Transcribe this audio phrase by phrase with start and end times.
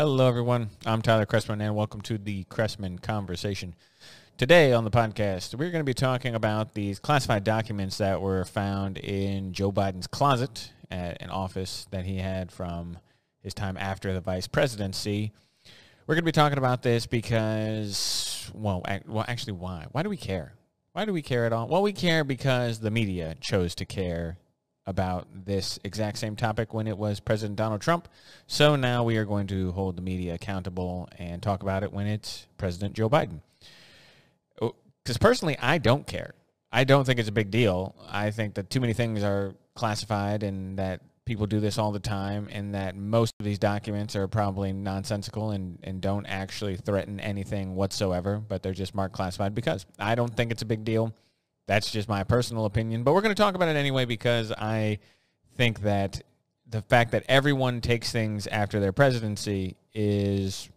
[0.00, 0.70] Hello, everyone.
[0.86, 3.74] I'm Tyler Cressman, and welcome to the Cressman Conversation.
[4.38, 8.46] Today on the podcast, we're going to be talking about these classified documents that were
[8.46, 12.96] found in Joe Biden's closet at an office that he had from
[13.42, 15.32] his time after the vice presidency.
[16.06, 19.84] We're going to be talking about this because, well, well, actually, why?
[19.92, 20.54] Why do we care?
[20.94, 21.68] Why do we care at all?
[21.68, 24.38] Well, we care because the media chose to care
[24.90, 28.08] about this exact same topic when it was President Donald Trump.
[28.46, 32.06] So now we are going to hold the media accountable and talk about it when
[32.06, 33.40] it's President Joe Biden.
[34.60, 36.34] Oh, because personally, I don't care.
[36.72, 37.94] I don't think it's a big deal.
[38.08, 42.00] I think that too many things are classified and that people do this all the
[42.00, 47.20] time and that most of these documents are probably nonsensical and, and don't actually threaten
[47.20, 51.14] anything whatsoever, but they're just marked classified because I don't think it's a big deal.
[51.70, 54.98] That's just my personal opinion, but we're going to talk about it anyway because I
[55.54, 56.20] think that
[56.68, 60.68] the fact that everyone takes things after their presidency is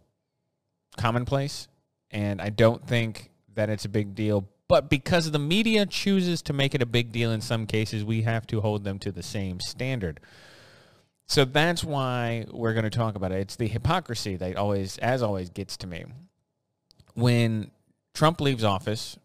[0.96, 1.66] commonplace,
[2.12, 4.48] and I don't think that it's a big deal.
[4.68, 8.22] But because the media chooses to make it a big deal in some cases, we
[8.22, 10.20] have to hold them to the same standard.
[11.26, 13.40] So that's why we're going to talk about it.
[13.40, 16.04] It's the hypocrisy that always, as always, gets to me.
[17.14, 17.72] When
[18.14, 19.18] Trump leaves office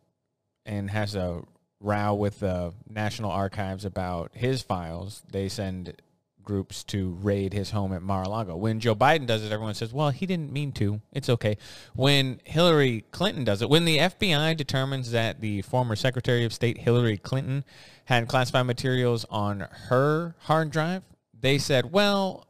[0.66, 1.44] and has a
[1.80, 6.02] row with the National Archives about his files, they send
[6.44, 8.56] groups to raid his home at Mar-a-Lago.
[8.56, 11.00] When Joe Biden does it, everyone says, well, he didn't mean to.
[11.14, 11.58] It's okay.
[11.94, 16.80] When Hillary Clinton does it, when the FBI determines that the former Secretary of State
[16.80, 17.64] Hillary Clinton
[18.06, 21.04] had classified materials on her hard drive,
[21.40, 22.48] they said, well,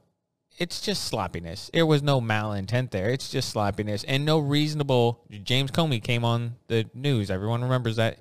[0.58, 1.70] it's just sloppiness.
[1.74, 3.10] There was no malintent there.
[3.10, 5.26] It's just sloppiness and no reasonable.
[5.44, 7.30] James Comey came on the news.
[7.30, 8.20] Everyone remembers that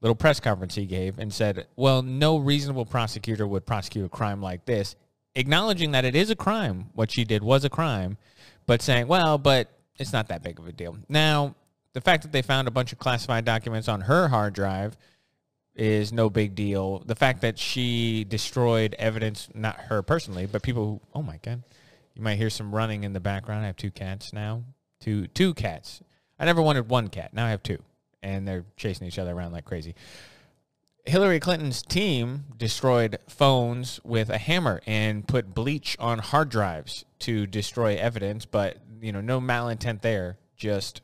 [0.00, 4.40] little press conference he gave and said, well, no reasonable prosecutor would prosecute a crime
[4.40, 4.96] like this,
[5.34, 6.90] acknowledging that it is a crime.
[6.94, 8.16] What she did was a crime,
[8.66, 9.68] but saying, well, but
[9.98, 10.96] it's not that big of a deal.
[11.08, 11.54] Now,
[11.92, 14.96] the fact that they found a bunch of classified documents on her hard drive
[15.74, 17.00] is no big deal.
[17.06, 21.62] The fact that she destroyed evidence, not her personally, but people who, oh my God,
[22.14, 23.62] you might hear some running in the background.
[23.62, 24.62] I have two cats now.
[25.00, 26.02] Two, two cats.
[26.38, 27.32] I never wanted one cat.
[27.32, 27.78] Now I have two
[28.22, 29.94] and they're chasing each other around like crazy.
[31.08, 37.46] Hillary Clinton's team destroyed phones with a hammer and put bleach on hard drives to
[37.46, 41.00] destroy evidence, but you know, no malintent there, just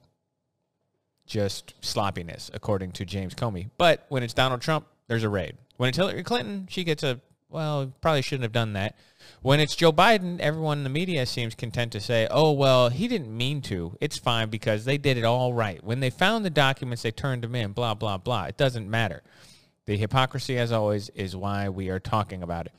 [1.26, 3.70] just sloppiness, according to James Comey.
[3.78, 5.56] But when it's Donald Trump, there's a raid.
[5.78, 8.96] When it's Hillary Clinton, she gets a well, probably shouldn't have done that.
[9.42, 13.08] When it's Joe Biden, everyone in the media seems content to say, oh, well, he
[13.08, 13.96] didn't mean to.
[14.00, 15.82] It's fine because they did it all right.
[15.84, 18.44] When they found the documents, they turned them in, blah, blah, blah.
[18.44, 19.22] It doesn't matter.
[19.86, 22.72] The hypocrisy, as always, is why we are talking about it.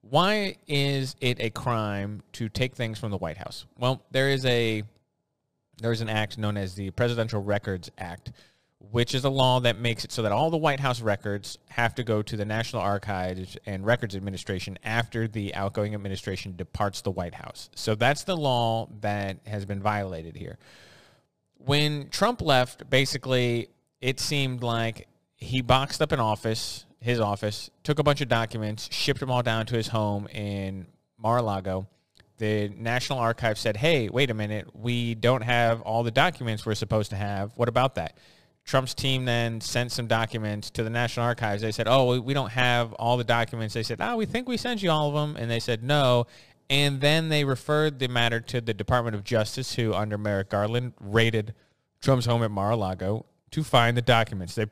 [0.00, 3.66] Why is it a crime to take things from the White House?
[3.78, 4.82] Well, there is a
[5.78, 8.32] there is an act known as the Presidential Records Act,
[8.90, 11.94] which is a law that makes it so that all the White House records have
[11.94, 17.10] to go to the National Archives and Records Administration after the outgoing administration departs the
[17.10, 17.70] White House.
[17.74, 20.58] So that's the law that has been violated here.
[21.58, 23.68] When Trump left, basically,
[24.00, 28.88] it seemed like he boxed up an office, his office, took a bunch of documents,
[28.92, 30.86] shipped them all down to his home in
[31.18, 31.86] Mar-a-Lago.
[32.38, 36.74] The National Archives said, hey, wait a minute, we don't have all the documents we're
[36.74, 37.52] supposed to have.
[37.56, 38.16] What about that?
[38.66, 41.62] Trump's team then sent some documents to the National Archives.
[41.62, 44.56] They said, "Oh, we don't have all the documents." They said, "Oh, we think we
[44.56, 46.26] sent you all of them," and they said, "No."
[46.68, 50.94] And then they referred the matter to the Department of Justice, who, under Merrick Garland,
[51.00, 51.54] raided
[52.00, 54.56] Trump's home at Mar-a-Lago to find the documents.
[54.56, 54.66] They,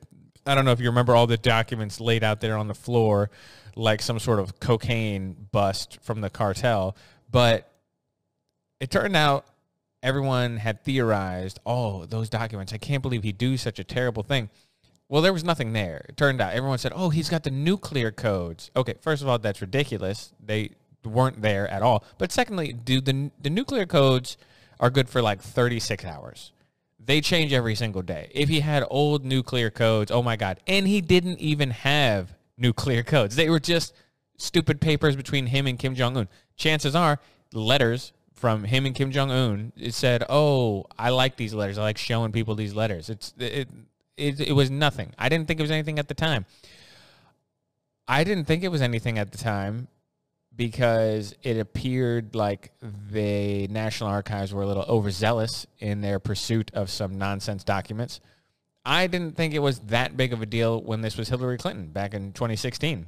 [0.45, 3.31] I don't know if you remember all the documents laid out there on the floor,
[3.77, 6.97] like some sort of cocaine bust from the cartel,
[7.31, 7.71] but
[8.81, 9.47] it turned out
[10.05, 14.51] everyone had theorized, oh, those documents, I can't believe he'd do such a terrible thing.
[15.09, 16.05] Well, there was nothing there.
[16.09, 18.71] It turned out everyone said, oh, he's got the nuclear codes.
[18.77, 20.33] Okay, first of all, that's ridiculous.
[20.45, 20.71] They
[21.05, 22.05] weren't there at all.
[22.19, 24.37] But secondly, dude, the, the nuclear codes
[24.79, 26.53] are good for like 36 hours.
[27.05, 28.31] They change every single day.
[28.35, 30.61] If he had old nuclear codes, oh my God.
[30.67, 33.37] And he didn't even have nuclear codes.
[33.37, 33.95] They were just
[34.37, 36.29] stupid papers between him and Kim Jong Un.
[36.57, 37.21] Chances are
[37.53, 39.73] letters from him and Kim Jong Un.
[39.77, 41.79] It said, "Oh, I like these letters.
[41.79, 43.69] I like showing people these letters." It's it,
[44.17, 45.13] it it was nothing.
[45.19, 46.47] I didn't think it was anything at the time.
[48.07, 49.89] I didn't think it was anything at the time
[50.57, 52.71] because it appeared like
[53.11, 58.21] the National Archives were a little overzealous in their pursuit of some nonsense documents.
[58.85, 61.87] I didn't think it was that big of a deal when this was Hillary Clinton
[61.87, 63.07] back in 2016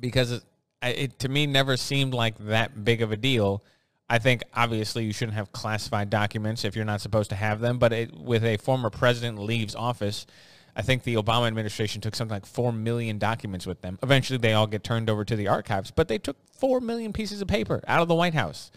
[0.00, 0.42] because it,
[0.82, 3.62] it to me never seemed like that big of a deal
[4.10, 7.78] I think obviously you shouldn't have classified documents if you're not supposed to have them.
[7.78, 10.26] But it, with a former president leaves office,
[10.74, 13.98] I think the Obama administration took something like 4 million documents with them.
[14.02, 17.42] Eventually, they all get turned over to the archives, but they took 4 million pieces
[17.42, 18.70] of paper out of the White House.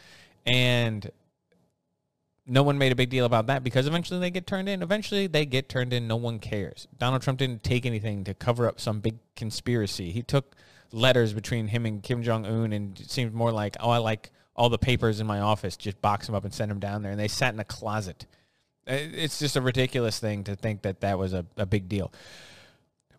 [0.45, 1.10] And
[2.48, 4.81] no one made a big deal about that because eventually they get turned in.
[4.81, 6.07] Eventually they get turned in.
[6.07, 6.88] No one cares.
[6.98, 10.12] Donald Trump didn't take anything to cover up some big conspiracy.
[10.12, 10.56] He took
[10.92, 14.31] letters between him and Kim Jong Un, and it seemed more like, oh, I like
[14.61, 15.75] all the papers in my office.
[15.75, 17.11] Just box them up and send them down there.
[17.11, 18.27] And they sat in a closet.
[18.85, 22.13] It's just a ridiculous thing to think that that was a, a big deal.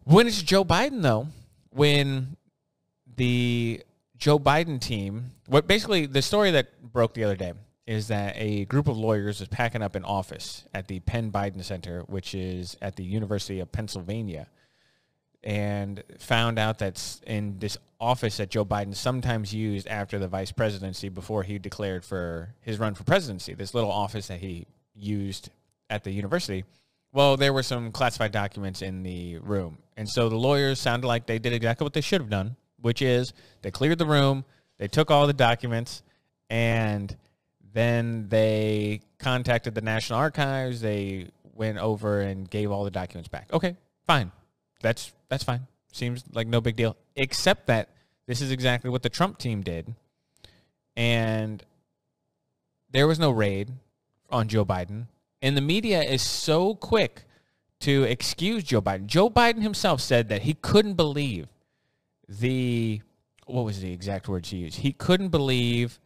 [0.05, 1.27] When it's Joe Biden, though,
[1.71, 2.37] when
[3.17, 3.83] the
[4.17, 7.55] Joe Biden team, what basically the story that broke the other day
[7.89, 11.65] is that a group of lawyers is packing up an office at the Penn Biden
[11.65, 14.47] Center, which is at the University of Pennsylvania,
[15.45, 20.53] and found out that in this office that Joe Biden sometimes used after the vice
[20.53, 25.51] presidency before he declared for his run for presidency, this little office that he used
[25.91, 26.65] at the university,
[27.13, 29.79] well, there were some classified documents in the room.
[29.97, 33.03] And so the lawyers sounded like they did exactly what they should have done, which
[33.03, 34.45] is they cleared the room,
[34.79, 36.03] they took all the documents,
[36.49, 37.15] and
[37.75, 40.81] then they contacted the National Archives.
[40.81, 43.51] They went over and gave all the documents back.
[43.53, 44.31] Okay, fine.
[44.83, 45.67] That's that's fine.
[45.93, 46.97] Seems like no big deal.
[47.17, 47.91] Except that
[48.27, 49.95] this is exactly what the Trump team did.
[50.97, 51.63] And
[52.91, 53.71] there was no raid
[54.31, 55.07] on Joe Biden.
[55.41, 57.25] And the media is so quick
[57.81, 59.07] to excuse Joe Biden.
[59.07, 61.49] Joe Biden himself said that he couldn't believe
[62.29, 63.01] the
[63.47, 64.79] what was the exact words he used?
[64.79, 65.99] He couldn't believe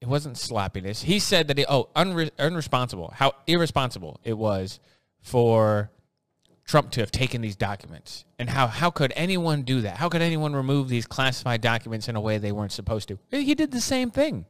[0.00, 1.02] it wasn't sloppiness.
[1.02, 3.12] He said that he, oh, unre, unresponsible.
[3.12, 4.80] How irresponsible it was
[5.20, 5.90] for
[6.72, 8.24] Trump to have taken these documents.
[8.38, 9.98] And how how could anyone do that?
[9.98, 13.18] How could anyone remove these classified documents in a way they weren't supposed to?
[13.30, 14.46] He did the same thing.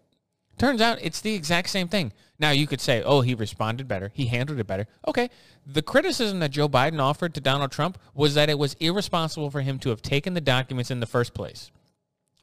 [0.57, 2.13] Turns out it's the exact same thing.
[2.39, 4.13] Now you could say, "Oh, he responded better.
[4.15, 5.31] He handled it better." Okay.
[5.67, 9.63] The criticism that Joe Biden offered to Donald Trump was that it was irresponsible for
[9.63, 11.73] him to have taken the documents in the first place.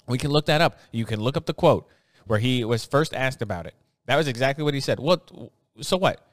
[0.08, 0.78] We can look that up.
[0.92, 1.88] You can look up the quote
[2.26, 3.76] where he was first asked about it.
[4.08, 5.00] That was exactly what he said.
[5.00, 5.32] What?
[5.80, 6.29] So what?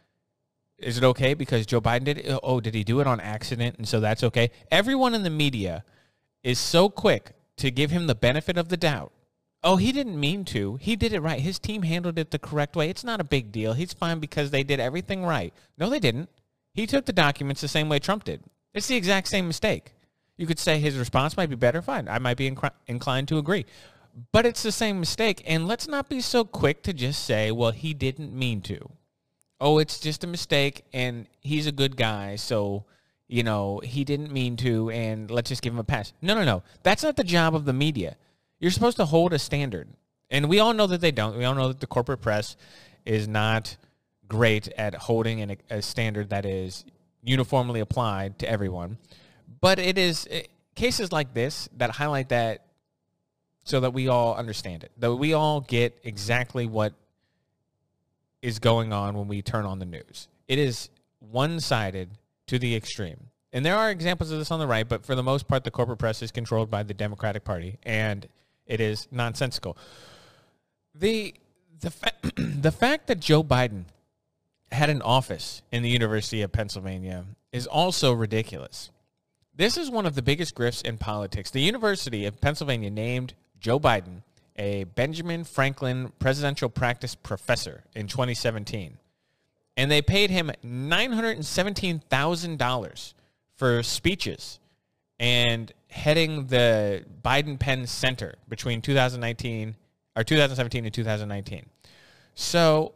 [0.79, 2.39] Is it okay because Joe Biden did it?
[2.43, 3.77] Oh, did he do it on accident?
[3.79, 4.51] And so that's okay.
[4.71, 5.85] Everyone in the media
[6.43, 9.13] is so quick to give him the benefit of the doubt.
[9.65, 10.77] Oh, he didn't mean to.
[10.77, 11.41] He did it right.
[11.41, 12.91] His team handled it the correct way.
[12.91, 13.73] It's not a big deal.
[13.73, 15.53] He's fine because they did everything right.
[15.79, 16.29] No, they didn't.
[16.75, 18.43] He took the documents the same way Trump did.
[18.75, 19.93] It's the exact same mistake.
[20.37, 21.81] You could say his response might be better.
[21.81, 22.09] Fine.
[22.09, 23.65] I might be inc- inclined to agree.
[24.31, 25.43] But it's the same mistake.
[25.47, 28.91] And let's not be so quick to just say, well, he didn't mean to.
[29.61, 32.37] Oh, it's just a mistake and he's a good guy.
[32.37, 32.85] So,
[33.27, 36.13] you know, he didn't mean to and let's just give him a pass.
[36.21, 36.63] No, no, no.
[36.83, 38.17] That's not the job of the media.
[38.59, 39.89] You're supposed to hold a standard.
[40.31, 41.37] And we all know that they don't.
[41.37, 42.57] We all know that the corporate press
[43.05, 43.77] is not
[44.29, 46.85] great at holding an, a standard that is
[47.23, 48.99] uniformly applied to everyone.
[49.61, 50.43] But it is eh,
[50.75, 52.67] cases like this that highlight that
[53.65, 56.95] so that we all understand it, that we all get exactly what
[58.43, 60.29] is going on when we turn on the news.
[60.49, 62.11] It is one sided
[62.47, 63.29] to the extreme.
[63.53, 65.71] And there are examples of this on the right, but for the most part, the
[65.71, 68.29] corporate press is controlled by the Democratic Party, and
[68.67, 69.77] it is nonsensical.
[70.95, 71.35] The
[71.81, 73.85] the fa- the fact that Joe Biden
[74.73, 78.91] had an office in the University of Pennsylvania is also ridiculous.
[79.55, 81.51] This is one of the biggest grifts in politics.
[81.51, 84.23] The University of Pennsylvania named Joe Biden
[84.59, 88.99] a Benjamin Franklin Presidential Practice Professor in 2017.
[89.77, 93.15] And they paid him $917,000
[93.55, 94.61] for speeches
[95.19, 99.75] and heading the Biden Penn Center between 2019
[100.17, 101.67] or 2017 and 2019.
[102.35, 102.93] So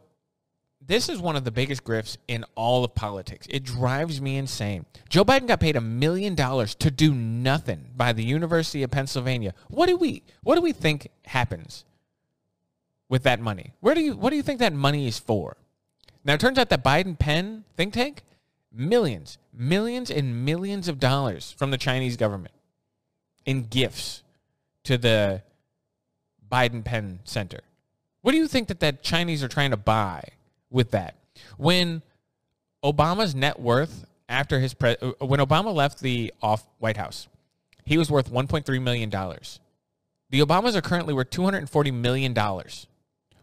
[0.85, 3.47] this is one of the biggest grifts in all of politics.
[3.49, 4.85] It drives me insane.
[5.09, 9.53] Joe Biden got paid a million dollars to do nothing by the University of Pennsylvania.
[9.69, 11.85] What do we what do we think happens
[13.09, 13.73] with that money?
[13.79, 15.55] Where do you what do you think that money is for?
[16.25, 18.23] Now it turns out that Biden Penn think tank
[18.73, 22.53] millions, millions and millions of dollars from the Chinese government
[23.45, 24.23] in gifts
[24.83, 25.43] to the
[26.51, 27.59] Biden Penn Center.
[28.21, 30.23] What do you think that that Chinese are trying to buy
[30.71, 31.15] with that.
[31.57, 32.01] When
[32.83, 37.27] Obama's net worth after his pre- uh, when Obama left the off White House,
[37.85, 39.59] he was worth 1.3 million dollars.
[40.29, 42.87] The Obamas are currently worth 240 million dollars.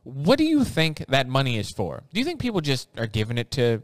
[0.04, 2.02] What do you think that money is for?
[2.12, 3.82] Do you think people just are giving it to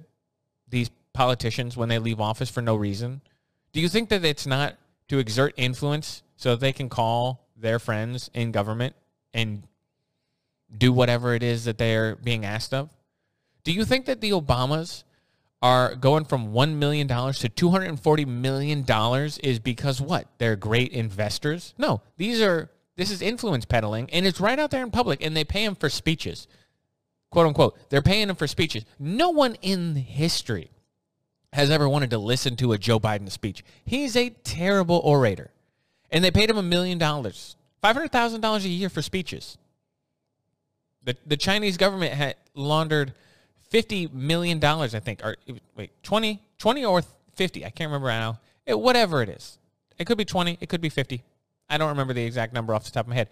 [0.68, 3.20] these politicians when they leave office for no reason?
[3.72, 4.76] Do you think that it's not
[5.08, 8.96] to exert influence so that they can call their friends in government
[9.34, 9.64] and
[10.76, 12.88] do whatever it is that they're being asked of?
[13.64, 15.04] Do you think that the Obamas
[15.62, 18.84] are going from $1 million to $240 million
[19.42, 20.28] is because what?
[20.36, 21.72] They're great investors?
[21.78, 25.34] No, these are, this is influence peddling and it's right out there in public and
[25.34, 26.46] they pay them for speeches.
[27.30, 27.78] Quote unquote.
[27.88, 28.84] They're paying them for speeches.
[28.98, 30.70] No one in history
[31.54, 33.64] has ever wanted to listen to a Joe Biden speech.
[33.86, 35.50] He's a terrible orator.
[36.10, 39.56] And they paid him a million dollars, $500,000 a year for speeches.
[41.02, 43.14] The, the Chinese government had laundered
[43.74, 45.36] $50 million, I think, or
[45.76, 47.02] wait, 20, 20 or
[47.34, 47.64] 50.
[47.64, 48.38] I can't remember now.
[48.64, 49.58] It, whatever it is.
[49.98, 50.58] It could be 20.
[50.60, 51.22] It could be 50.
[51.68, 53.28] I don't remember the exact number off the top of my head.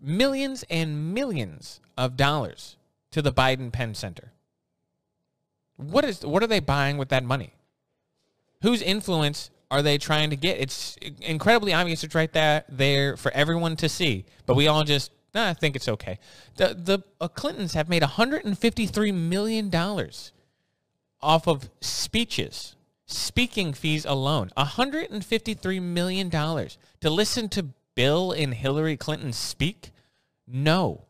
[0.00, 2.76] Millions and millions of dollars
[3.10, 4.32] to the Biden Penn Center.
[5.76, 7.54] What is what are they buying with that money?
[8.62, 10.60] Whose influence are they trying to get?
[10.60, 12.04] It's incredibly obvious.
[12.04, 14.24] It's right there, there for everyone to see.
[14.46, 16.18] But we all just, nah, I think it's okay.
[16.56, 20.32] The the uh, Clintons have made 153 million dollars
[21.22, 24.50] off of speeches, speaking fees alone.
[24.56, 29.90] 153 million dollars to listen to Bill and Hillary Clinton speak.
[30.46, 31.04] No,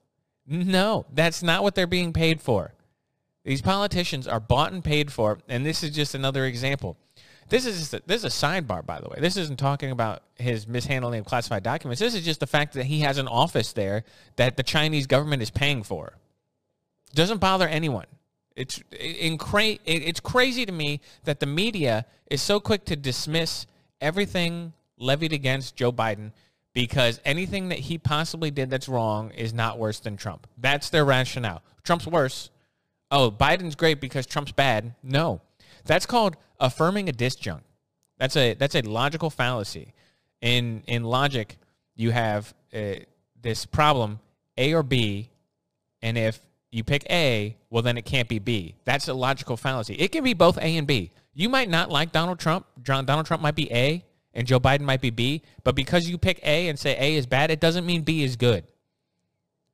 [0.47, 2.75] no, that's not what they're being paid for.
[3.45, 6.99] These politicians are bought and paid for, and this is just another example.
[7.51, 9.17] This is just a, this is a sidebar, by the way.
[9.19, 12.01] This isn't talking about his mishandling of classified documents.
[12.01, 14.05] This is just the fact that he has an office there
[14.37, 16.15] that the Chinese government is paying for.
[17.15, 18.07] Doesn't bother anyone.
[18.57, 23.67] It's in cra- it's crazy to me that the media is so quick to dismiss
[24.01, 26.33] everything levied against Joe Biden
[26.73, 30.47] because anything that he possibly did that's wrong is not worse than Trump.
[30.57, 31.63] That's their rationale.
[31.83, 32.51] Trump's worse.
[33.11, 34.95] Oh, Biden's great because Trump's bad.
[35.03, 35.41] No.
[35.85, 37.63] That's called affirming a disjunct.
[38.19, 39.95] That's a that's a logical fallacy.
[40.41, 41.57] In in logic,
[41.97, 42.97] you have uh,
[43.41, 44.21] this problem
[44.57, 45.31] A or B,
[46.03, 46.39] and if
[46.71, 48.75] you pick A, well then it can't be B.
[48.85, 49.95] That's a logical fallacy.
[49.95, 51.11] It can be both A and B.
[51.35, 52.67] You might not like Donald Trump.
[52.83, 55.43] Donald Trump might be A, and Joe Biden might be B.
[55.65, 58.37] But because you pick A and say A is bad, it doesn't mean B is
[58.37, 58.65] good.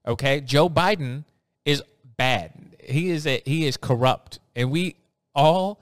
[0.07, 1.25] Okay, Joe Biden
[1.65, 1.83] is
[2.17, 2.53] bad.
[2.81, 4.97] He is a, he is corrupt, and we
[5.35, 5.81] all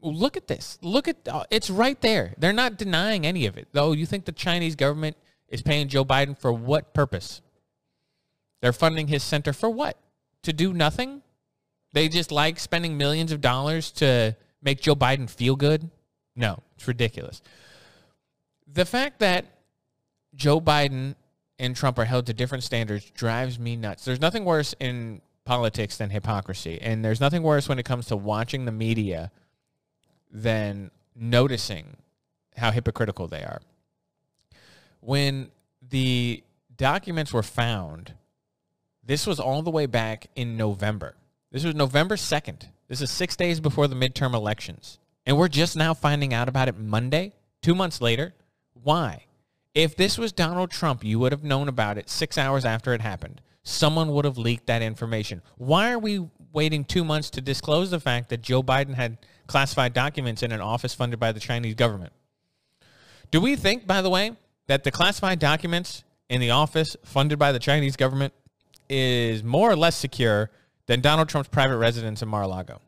[0.00, 0.78] look at this.
[0.82, 2.34] Look at uh, it's right there.
[2.38, 3.68] They're not denying any of it.
[3.72, 5.16] Though you think the Chinese government
[5.48, 7.40] is paying Joe Biden for what purpose?
[8.62, 9.98] They're funding his center for what?
[10.42, 11.22] To do nothing?
[11.92, 15.90] They just like spending millions of dollars to make Joe Biden feel good?
[16.34, 17.42] No, it's ridiculous.
[18.66, 19.46] The fact that
[20.34, 21.14] Joe Biden
[21.58, 24.04] and Trump are held to different standards drives me nuts.
[24.04, 26.78] There's nothing worse in politics than hypocrisy.
[26.82, 29.30] And there's nothing worse when it comes to watching the media
[30.30, 31.96] than noticing
[32.56, 33.60] how hypocritical they are.
[35.00, 35.50] When
[35.88, 36.42] the
[36.76, 38.14] documents were found,
[39.04, 41.14] this was all the way back in November.
[41.52, 42.68] This was November 2nd.
[42.88, 44.98] This is six days before the midterm elections.
[45.24, 48.34] And we're just now finding out about it Monday, two months later.
[48.74, 49.26] Why?
[49.74, 53.00] If this was Donald Trump, you would have known about it six hours after it
[53.00, 53.40] happened.
[53.62, 55.42] Someone would have leaked that information.
[55.56, 59.92] Why are we waiting two months to disclose the fact that Joe Biden had classified
[59.92, 62.12] documents in an office funded by the Chinese government.
[63.30, 64.32] Do we think, by the way,
[64.66, 68.32] that the classified documents in the office funded by the Chinese government
[68.88, 70.50] is more or less secure
[70.86, 72.80] than Donald Trump's private residence in Mar-a-Lago?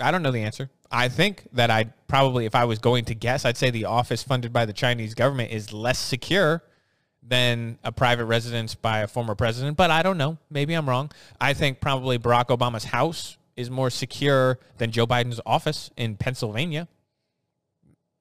[0.00, 0.70] I don't know the answer.
[0.90, 4.22] I think that I'd probably, if I was going to guess, I'd say the office
[4.22, 6.62] funded by the Chinese government is less secure
[7.22, 10.38] than a private residence by a former president, but I don't know.
[10.50, 11.10] Maybe I'm wrong.
[11.40, 16.88] I think probably Barack Obama's house is more secure than Joe Biden's office in Pennsylvania.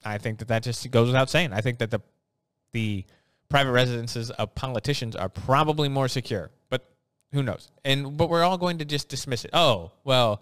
[0.04, 1.54] I think that that just goes without saying.
[1.54, 2.02] I think that the
[2.72, 3.06] the
[3.50, 6.86] private residences of politicians are probably more secure, but
[7.32, 7.72] who knows?
[7.84, 9.52] And but we're all going to just dismiss it.
[9.54, 10.42] Oh, well,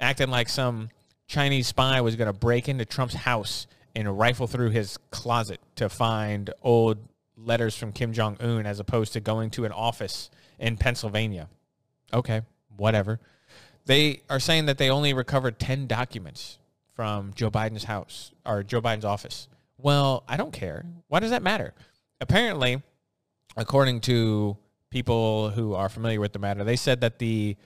[0.00, 0.88] acting like some
[1.26, 5.88] Chinese spy was going to break into Trump's house and rifle through his closet to
[5.88, 6.98] find old
[7.36, 11.48] letters from Kim Jong Un as opposed to going to an office in Pennsylvania.
[12.12, 12.42] Okay,
[12.76, 13.20] whatever.
[13.88, 16.58] They are saying that they only recovered 10 documents
[16.94, 19.48] from Joe Biden's house or Joe Biden's office.
[19.78, 20.84] Well, I don't care.
[21.08, 21.72] Why does that matter?
[22.20, 22.82] Apparently,
[23.56, 24.58] according to
[24.90, 27.56] people who are familiar with the matter, they said that the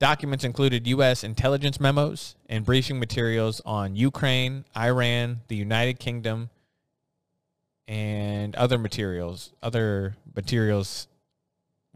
[0.00, 1.22] documents included U.S.
[1.22, 6.48] intelligence memos and briefing materials on Ukraine, Iran, the United Kingdom,
[7.86, 11.08] and other materials, other materials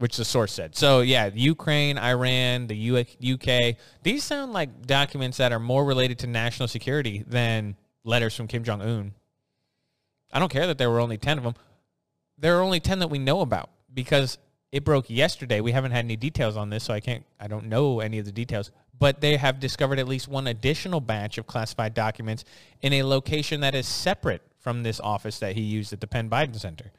[0.03, 0.75] which the source said.
[0.75, 6.27] So yeah, Ukraine, Iran, the UK, these sound like documents that are more related to
[6.27, 9.13] national security than letters from Kim Jong Un.
[10.33, 11.53] I don't care that there were only 10 of them.
[12.37, 14.39] There are only 10 that we know about because
[14.73, 15.61] it broke yesterday.
[15.61, 17.23] We haven't had any details on this, so I can't.
[17.39, 18.71] I don't know any of the details.
[18.99, 22.43] But they have discovered at least one additional batch of classified documents
[22.81, 26.29] in a location that is separate from this office that he used at the Penn
[26.29, 26.91] Biden Center.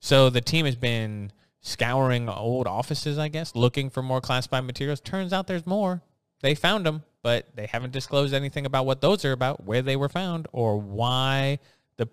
[0.00, 5.00] So the team has been scouring old offices, I guess, looking for more classified materials.
[5.00, 6.02] Turns out there's more.
[6.40, 9.96] They found them, but they haven't disclosed anything about what those are about, where they
[9.96, 11.58] were found, or why
[11.96, 12.08] the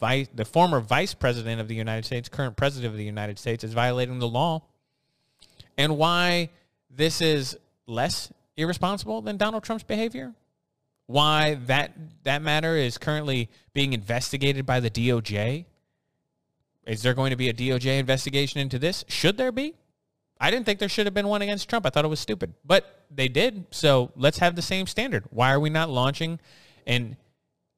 [0.00, 3.62] vice, the former vice president of the United States, current president of the United States,
[3.62, 4.62] is violating the law,
[5.78, 6.50] and why
[6.90, 10.34] this is less irresponsible than Donald Trump's behavior.
[11.06, 11.92] Why that
[12.24, 15.66] that matter is currently being investigated by the DOJ
[16.86, 19.04] is there going to be a DOJ investigation into this?
[19.08, 19.74] Should there be?
[20.40, 21.86] I didn't think there should have been one against Trump.
[21.86, 23.66] I thought it was stupid, but they did.
[23.70, 25.24] So let's have the same standard.
[25.30, 26.38] Why are we not launching
[26.86, 27.16] an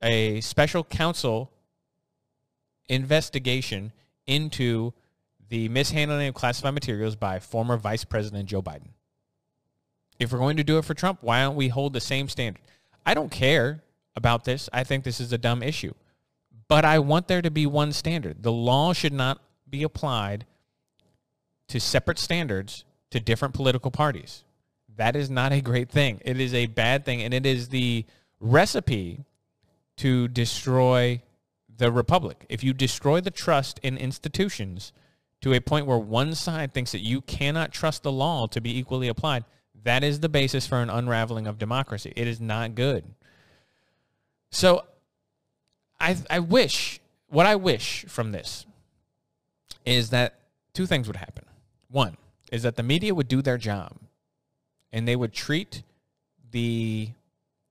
[0.03, 1.51] a special counsel
[2.89, 3.93] investigation
[4.27, 4.93] into
[5.49, 8.89] the mishandling of classified materials by former Vice President Joe Biden?
[10.19, 12.61] If we're going to do it for Trump, why don't we hold the same standard?
[13.07, 13.83] I don't care
[14.17, 14.69] about this.
[14.73, 15.95] I think this is a dumb issue.
[16.69, 18.43] But I want there to be one standard.
[18.43, 20.45] The law should not be applied
[21.69, 24.45] to separate standards to different political parties.
[24.97, 26.21] That is not a great thing.
[26.25, 28.05] It is a bad thing, and it is the
[28.41, 29.25] recipe
[29.99, 31.23] to destroy
[31.77, 32.45] the republic.
[32.49, 34.93] If you destroy the trust in institutions
[35.41, 38.77] to a point where one side thinks that you cannot trust the law to be
[38.77, 39.45] equally applied,
[39.85, 42.13] that is the basis for an unraveling of democracy.
[42.17, 43.05] It is not good.
[44.51, 44.85] So
[46.01, 48.67] I I wish what I wish from this
[49.85, 50.41] is that
[50.75, 51.45] two things would happen.
[51.91, 52.17] One
[52.53, 53.97] is that the media would do their job
[54.93, 55.83] and they would treat
[56.51, 57.11] the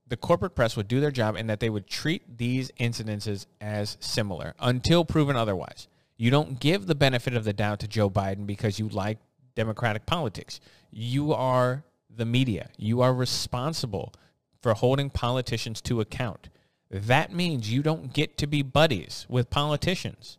[0.08, 3.98] the corporate press would do their job and that they would treat these incidences as
[4.00, 5.88] similar until proven otherwise.
[6.16, 9.18] You don't give the benefit of the doubt to Joe Biden because you like
[9.56, 10.60] democratic politics.
[10.92, 11.84] You are
[12.16, 12.70] the media.
[12.78, 14.14] You are responsible
[14.62, 16.50] for holding politicians to account
[16.90, 20.38] that means you don't get to be buddies with politicians.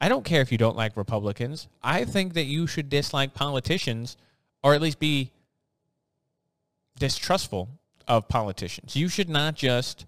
[0.00, 1.68] I don't care if you don't like Republicans.
[1.82, 4.16] I think that you should dislike politicians
[4.62, 5.30] or at least be
[6.98, 7.68] distrustful
[8.08, 8.96] of politicians.
[8.96, 10.06] You should not just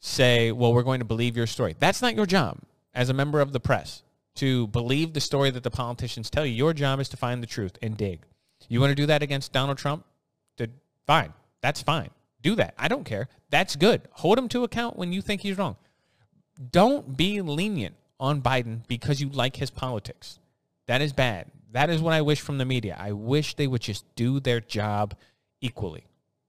[0.00, 1.76] say, well, we're going to believe your story.
[1.78, 2.58] That's not your job
[2.94, 4.02] as a member of the press
[4.34, 6.52] to believe the story that the politicians tell you.
[6.52, 8.20] Your job is to find the truth and dig.
[8.68, 10.04] You want to do that against Donald Trump?
[11.06, 11.32] Fine.
[11.60, 12.10] That's fine.
[12.42, 12.74] Do that.
[12.76, 13.28] I don't care.
[13.50, 14.02] That's good.
[14.12, 15.76] Hold him to account when you think he's wrong.
[16.70, 20.38] Don't be lenient on Biden because you like his politics.
[20.86, 21.50] That is bad.
[21.72, 22.96] That is what I wish from the media.
[22.98, 25.14] I wish they would just do their job
[25.60, 26.04] equally.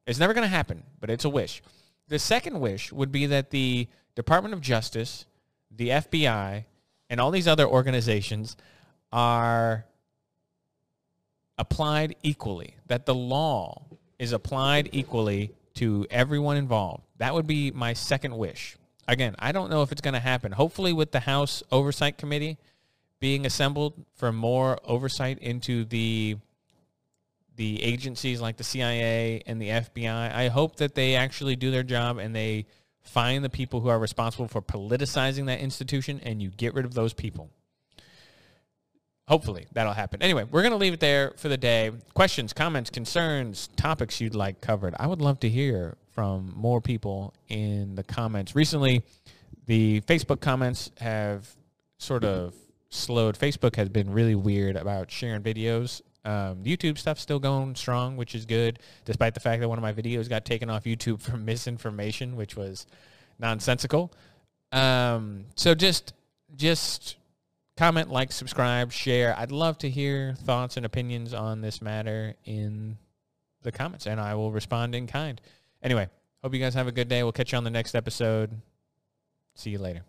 [0.06, 1.62] It's never going to happen, but it's a wish.
[2.10, 5.26] The second wish would be that the Department of Justice,
[5.72, 6.66] the FBI,
[7.10, 8.58] and all these other organizations
[9.12, 9.86] are
[11.58, 13.84] applied equally, that the law
[14.20, 17.04] is applied equally to everyone involved.
[17.18, 18.78] That would be my second wish.
[19.08, 20.52] Again, I don't know if it's going to happen.
[20.52, 22.58] Hopefully, with the House Oversight Committee
[23.20, 26.38] being assembled for more oversight into the
[27.56, 31.84] the agencies like the CIA and the FBI, I hope that they actually do their
[31.84, 32.66] job and they
[33.02, 36.96] find the people who are responsible for politicizing that institution and you get rid of
[36.96, 37.52] those people.
[39.28, 40.22] Hopefully that'll happen.
[40.22, 41.92] Anyway, we're going to leave it there for the day.
[42.14, 44.94] Questions, comments, concerns, topics you'd like covered.
[45.00, 48.56] I would love to hear from more people in the comments.
[48.56, 49.02] Recently,
[49.66, 51.50] the Facebook comments have
[52.00, 52.54] sort of
[52.90, 53.38] slowed.
[53.38, 56.02] Facebook has been really weird about sharing videos.
[56.26, 59.82] Um, YouTube stuff's still going strong, which is good, despite the fact that one of
[59.82, 62.88] my videos got taken off YouTube for misinformation, which was
[63.40, 64.12] nonsensical.
[64.72, 66.14] Um, so just
[66.56, 67.16] just
[67.78, 69.38] comment, like, subscribe, share.
[69.38, 72.98] I'd love to hear thoughts and opinions on this matter in
[73.62, 75.42] the comments, and I will respond in kind.
[75.82, 76.08] Anyway,
[76.44, 77.24] hope you guys have a good day.
[77.24, 78.52] We'll catch you on the next episode.
[79.56, 80.04] See you later.